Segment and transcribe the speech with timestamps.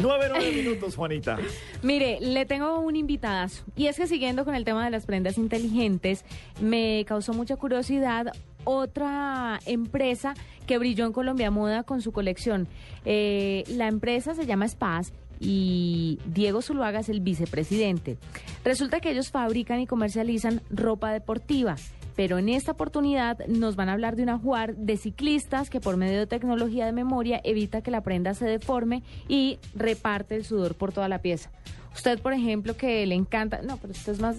[0.00, 1.38] Nueve, nueve minutos, Juanita.
[1.82, 3.64] Mire, le tengo un invitadazo.
[3.76, 6.24] Y es que siguiendo con el tema de las prendas inteligentes,
[6.60, 8.32] me causó mucha curiosidad
[8.64, 10.34] otra empresa
[10.66, 12.68] que brilló en Colombia Moda con su colección.
[13.04, 18.18] Eh, la empresa se llama Spaz y Diego Zuluaga es el vicepresidente.
[18.64, 21.76] Resulta que ellos fabrican y comercializan ropa deportiva
[22.16, 25.96] pero en esta oportunidad nos van a hablar de un ajuar de ciclistas que por
[25.96, 30.74] medio de tecnología de memoria evita que la prenda se deforme y reparte el sudor
[30.74, 31.50] por toda la pieza.
[31.94, 34.36] Usted, por ejemplo, que le encanta, no, pero esto es más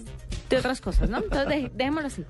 [0.48, 1.18] de otras cosas, ¿no?
[1.18, 2.24] Entonces, dejémoslo así.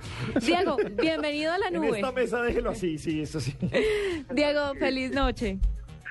[0.44, 1.88] Diego, bienvenido a la nube.
[1.88, 3.54] En esta mesa déjelo así, sí, eso sí.
[4.34, 5.58] Diego, feliz noche.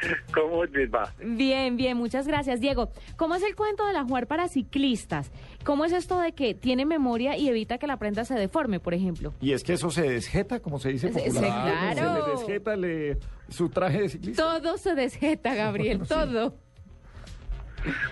[0.33, 1.13] ¿Cómo les va?
[1.19, 2.59] Bien, bien, muchas gracias.
[2.59, 5.31] Diego, ¿cómo es el cuento de la jugar para ciclistas?
[5.63, 8.93] ¿Cómo es esto de que tiene memoria y evita que la prenda se deforme, por
[8.93, 9.33] ejemplo?
[9.41, 12.01] Y es que eso se desjeta, como se dice popularmente.
[12.01, 12.25] Claro.
[12.25, 14.43] Se le desjeta su traje de ciclista.
[14.43, 16.55] Todo se desjeta, Gabriel, todo.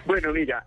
[0.05, 0.65] Bueno, mira,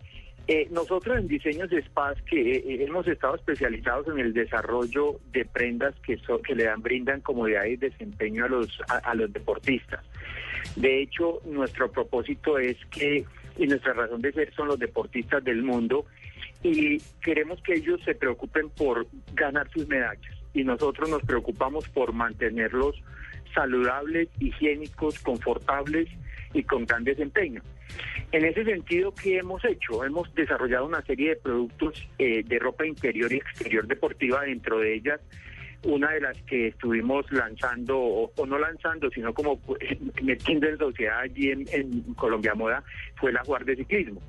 [0.48, 5.44] eh, nosotros en Diseños de Spaz que eh, hemos estado especializados en el desarrollo de
[5.44, 10.04] prendas que, que le dan, brindan comodidad y desempeño a los, a los deportistas.
[10.76, 13.24] De hecho, nuestro propósito es que,
[13.58, 16.06] y nuestra razón de ser son los deportistas del mundo,
[16.62, 20.36] y queremos que ellos se preocupen por ganar sus medallas.
[20.54, 22.94] Y nosotros nos preocupamos por mantenerlos
[23.54, 26.08] saludables, higiénicos, confortables
[26.54, 27.62] y con gran desempeño.
[28.30, 30.04] En ese sentido, ¿qué hemos hecho?
[30.04, 34.94] Hemos desarrollado una serie de productos eh, de ropa interior y exterior deportiva, dentro de
[34.94, 35.20] ellas
[35.84, 39.60] una de las que estuvimos lanzando, o, no lanzando, sino como
[40.22, 42.82] metiendo en sociedad allí en, Colombia Moda,
[43.16, 44.20] fue el ajuar de ciclismo.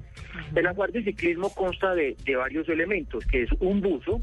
[0.55, 4.19] El ajuar de ciclismo consta de, varios elementos, que es un buzo,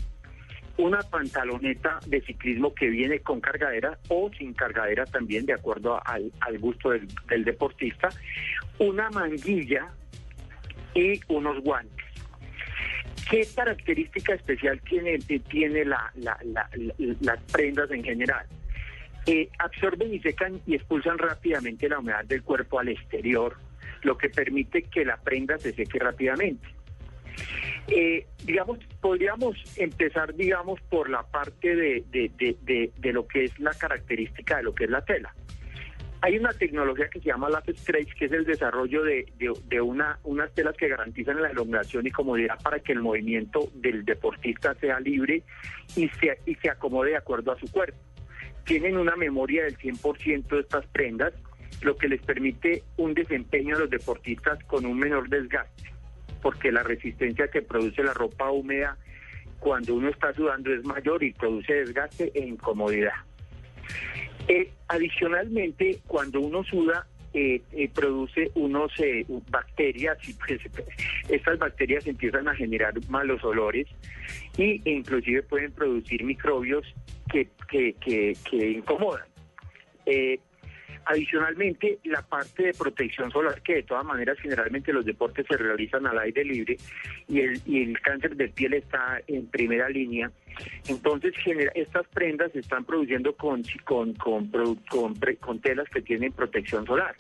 [0.77, 6.33] una pantaloneta de ciclismo que viene con cargadera o sin cargadera también, de acuerdo al,
[6.59, 8.09] gusto del, del deportista,
[8.79, 9.89] una manguilla
[10.95, 12.00] y unos guantes.
[13.31, 18.45] ¿Qué característica especial tiene, tiene la, las prendas en general?
[19.27, 23.57] Eh, absorben y secan y expulsan rápidamente la humedad del cuerpo al exterior,
[24.03, 26.67] lo que permite que la prenda se seque rápidamente.
[27.87, 34.57] Eh, digamos, podríamos empezar, digamos, por la parte de, de, lo que es la característica
[34.57, 35.33] de lo que es la tela.
[36.23, 40.53] Hay una tecnología que se llama Lace Stretch, que es el desarrollo de, una, unas
[40.53, 45.43] telas que garantizan la elongación y comodidad para que el movimiento del deportista sea libre
[45.97, 47.99] y se, y se acomode de acuerdo a su cuerpo.
[48.65, 51.33] Tienen una memoria del 100% de estas prendas,
[51.81, 55.91] lo que les permite un desempeño a los deportistas con un menor desgaste,
[56.43, 58.99] porque la resistencia que produce la ropa húmeda
[59.59, 63.15] cuando uno está sudando es mayor y produce desgaste e incomodidad.
[64.53, 68.91] Eh, adicionalmente, cuando uno suda, eh, eh, produce unos
[69.49, 70.61] bacterias y pues,
[71.29, 73.87] estas bacterias empiezan a generar malos olores
[74.59, 76.85] y inclusive pueden producir microbios
[77.31, 79.23] que, que incomodan.
[81.07, 86.07] Adicionalmente, la parte de protección solar, que de todas maneras generalmente los deportes se realizan
[86.07, 86.77] al aire libre
[87.29, 90.31] y el, y el cáncer de piel está en primera línea.
[90.89, 91.33] Entonces,
[91.75, 97.15] estas prendas se están produciendo con, con, con, con, telas que tienen protección solar.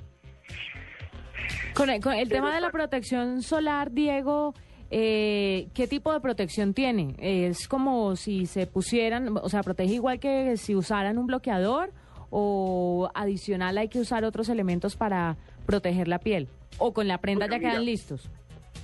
[1.74, 4.54] Con el, tema de la protección solar, Diego,
[4.90, 7.14] eh, ¿qué tipo de protección tiene?
[7.18, 11.92] ¿Es como si se pusieran, o sea, protege igual que si usaran un bloqueador?
[12.30, 15.36] O adicional hay que usar otros elementos para
[15.66, 16.48] proteger la piel?
[16.78, 18.30] ¿O con la prenda ya quedan listos?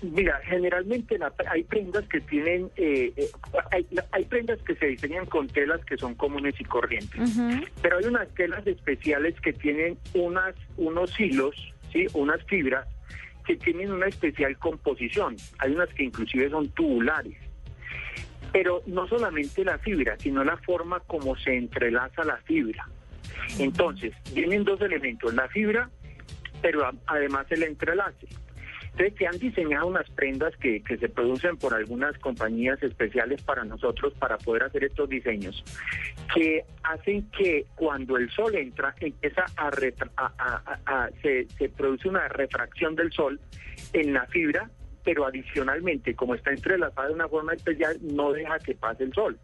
[0.03, 1.19] Mira, generalmente
[1.51, 3.31] hay prendas que tienen, eh, eh,
[4.13, 7.39] hay, prendas que se diseñan con telas que son comunes y corrientes,
[7.81, 11.55] pero hay unas telas especiales que tienen unas, unos hilos,
[11.93, 12.87] sí, unas fibras
[13.47, 15.37] que tienen una especial composición.
[15.59, 17.37] Hay unas que inclusive son tubulares.
[18.53, 22.87] Pero no solamente la fibra, sino la forma como se entrelaza la fibra.
[23.59, 25.91] Entonces, vienen dos elementos, la fibra,
[26.63, 28.27] pero además el entrelace.
[28.99, 34.15] Entonces, se han diseñado unas prendas que, se producen por algunas compañías especiales para nosotros
[34.15, 35.63] para poder hacer estos diseños,
[36.35, 39.71] que hacen que cuando el sol entra, empieza a,
[40.87, 43.39] a, se, se produce una refracción del sol
[43.93, 44.71] en la fibra,
[45.05, 49.39] pero adicionalmente, como está entrelazada de una forma especial, no deja que pase el sol.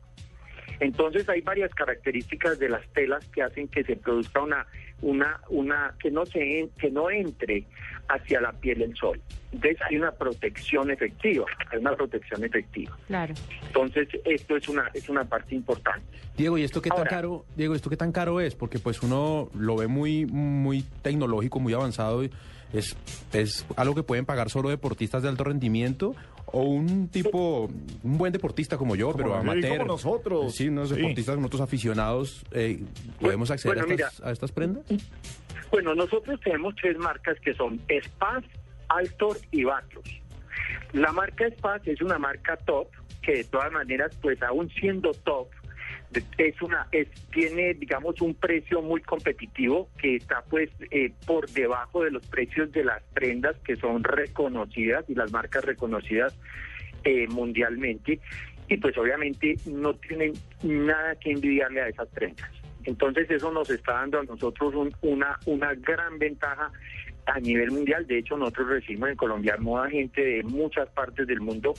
[0.83, 4.67] Entonces hay varias características de las telas que hacen que se produzca una
[5.03, 7.65] una, una, que no se, que no entre
[8.09, 9.21] hacia la piel el sol.
[9.51, 12.97] Entonces hay una protección efectiva, hay una protección efectiva.
[13.09, 13.35] Claro.
[13.67, 16.07] Entonces esto es una, es una parte importante.
[16.37, 17.45] Diego, ¿y esto qué tan Ahora- caro?
[17.57, 18.55] Diego, ¿esto qué tan caro es?
[18.55, 22.23] Porque pues uno lo ve muy, muy tecnológico, muy avanzado.
[22.23, 22.31] y
[22.73, 22.97] Es,
[23.33, 26.15] es algo que pueden pagar solo deportistas de alto rendimiento
[26.47, 27.69] o un tipo,
[28.03, 29.79] un buen deportista como yo, Como pero amateur.
[29.79, 30.55] como nosotros.
[30.55, 30.97] Sí, unos Sí.
[30.97, 32.83] deportistas, nosotros aficionados, eh,
[33.21, 34.85] ¿podemos acceder bueno, a, estas, a estas prendas?
[35.71, 38.45] Bueno, nosotros tenemos tres marcas que son Spaz,
[38.89, 40.05] Altor y Vatros.
[40.93, 42.89] La marca Spaz es una marca top
[43.23, 45.49] que de todas maneras, pues aún siendo top,
[46.39, 52.05] es una es tiene digamos un precio muy competitivo que está pues eh, por debajo
[52.05, 56.37] de los precios de las prendas que son reconocidas y las marcas reconocidas
[57.05, 58.21] eh, mundialmente
[58.69, 60.33] y pues obviamente no tienen
[60.63, 62.51] nada que envidiarle a esas prendas.
[62.85, 66.71] Entonces eso nos está dando a nosotros un- una, una gran ventaja
[67.27, 68.07] a nivel mundial.
[68.07, 71.75] De hecho, nosotros recibimos en Colombia Moda gente de muchas partes del mundo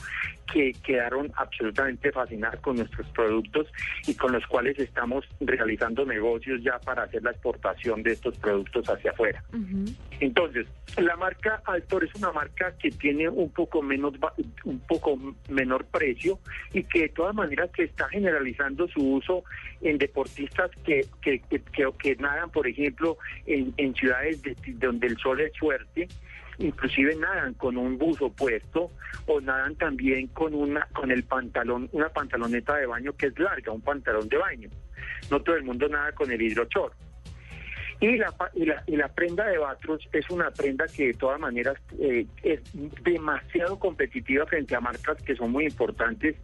[0.52, 3.66] que quedaron absolutamente fascinadas con nuestros productos
[4.06, 8.88] y con los cuales estamos realizando negocios ya para hacer la exportación de estos productos
[8.88, 9.42] hacia afuera.
[9.52, 9.84] Ujú.
[10.20, 10.66] Entonces,
[10.96, 14.14] la marca Altor es una marca que tiene un poco menos
[14.64, 15.18] un poco
[15.48, 16.38] menor precio
[16.72, 19.44] y que de todas maneras se está generalizando su uso
[19.80, 25.08] en deportistas que que, que, que- que nadan, por ejemplo, en, en ciudades de- donde
[25.08, 26.06] el sol es fuerte,
[26.58, 28.90] inclusive nadan con un buzo puesto
[29.26, 33.72] o nadan también con una con el pantalón, una pantaloneta de baño que es larga,
[33.72, 34.68] un pantalón de baño.
[35.30, 36.92] No todo el mundo nada con el hidrochor.
[38.00, 41.40] Y la, y la, y la prenda de Batros es una prenda que de todas
[41.40, 42.60] maneras eh, es
[43.02, 46.36] demasiado competitiva frente a marcas que son muy importantes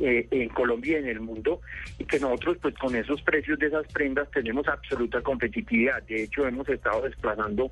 [0.00, 1.60] eh, en Colombia y en el mundo
[1.98, 6.02] y que nosotros pues con esos precios de esas prendas tenemos absoluta competitividad.
[6.02, 7.70] De hecho hemos estado desplazando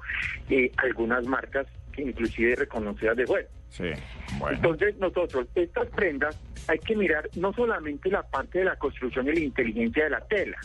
[0.49, 1.67] eh, algunas marcas
[1.97, 3.49] inclusive reconocidas de fuera.
[3.69, 3.91] Sí,
[4.39, 4.57] bueno.
[4.57, 9.33] Entonces nosotros, estas prendas, hay que mirar no solamente la parte de la construcción y
[9.33, 10.59] la inteligencia de la tela,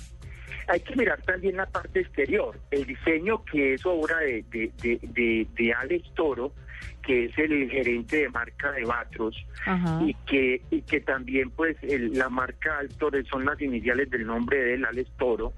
[0.69, 5.74] hay que mirar también la parte exterior, el diseño que es obra de, de, de,
[5.74, 6.54] Alex Toro,
[7.01, 9.36] que es el gerente de marca de Batros,
[9.66, 10.00] Ajá.
[10.06, 14.57] y que y que también pues el- la marca Altor son las iniciales del nombre
[14.63, 15.54] de él, Alex Toro.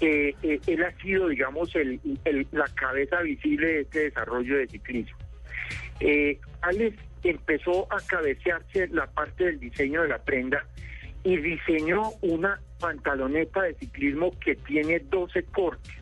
[0.00, 4.66] Eh, eh, él ha sido, digamos, el, el- la cabeza visible de este desarrollo de
[4.68, 5.16] ciclismo.
[6.00, 10.64] Eh, Alex empezó a cabecearse la parte del diseño de la prenda
[11.26, 15.92] y diseñó una pantaloneta de ciclismo que tiene 12 cortes,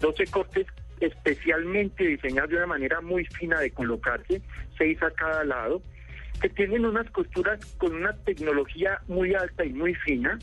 [0.00, 0.66] 12 cortes
[0.98, 4.42] especialmente diseñados de una manera muy fina de colocarse,
[4.76, 5.82] seis a cada lado,
[6.40, 10.36] que tienen unas costuras con una tecnología muy alta y muy fina,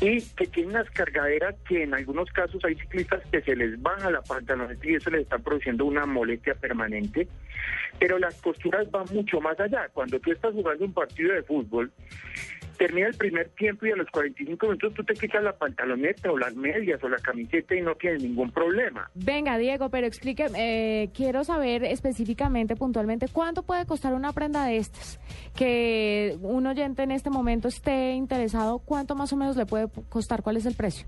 [0.00, 4.12] y que tienen unas cargaderas que en algunos casos hay ciclistas que se les baja
[4.12, 7.26] la pantaloneta y eso les está produciendo una molestia permanente.
[7.98, 9.88] Pero las costuras van mucho más allá.
[9.92, 11.90] Cuando tú estás jugando un partido de fútbol,
[12.78, 16.38] termina el primer tiempo y a los 45 minutos tú te quitas la pantaloneta o
[16.38, 19.10] las medias o la camiseta y no tienes ningún problema.
[19.14, 24.78] Venga, Diego, pero explique, eh, quiero saber específicamente, puntualmente, cuánto puede costar una prenda de
[24.78, 25.20] estas.
[25.54, 30.42] Que un oyente en este momento esté interesado, ¿cuánto más o menos le puede costar?
[30.42, 31.06] ¿Cuál es el precio?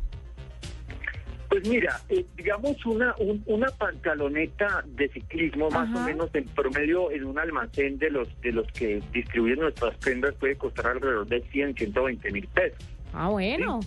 [1.50, 7.10] Pues mira, eh, digamos una un- una pantaloneta de ciclismo más o menos en promedio
[7.10, 11.42] en un almacén de los de los que distribuyen nuestras prendas puede costar alrededor de
[11.50, 12.78] 100, 120 mil pesos,
[13.12, 13.80] Ah, bueno.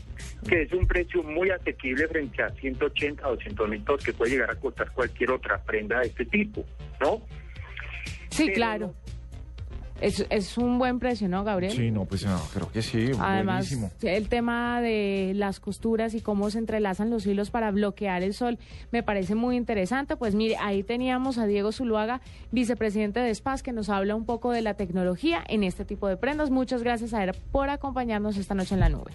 [0.48, 4.31] que es un precio muy asequible frente a 180 o 200 mil pesos que puede
[4.31, 6.65] llegar a costar cualquier otra prenda de este tipo,
[7.00, 7.21] ¿no?
[8.29, 8.93] Sí, Pero claro.
[10.03, 11.72] Es, es un buen precio, ¿no, Gabriel?
[11.72, 13.91] Sí, no, pues no, creo que sí, Además, buenísimo.
[14.01, 18.60] el tema de las costuras y cómo se entrelazan los hilos para bloquear el sol
[18.91, 20.17] me parece muy interesante.
[20.17, 22.19] Pues mire, ahí teníamos a Diego Zuluaga,
[22.51, 26.17] vicepresidente de SPAS, que nos habla un poco de la tecnología en este tipo de
[26.17, 26.50] prendas.
[26.50, 29.13] Muchas gracias a él por acompañarnos esta noche en la nube.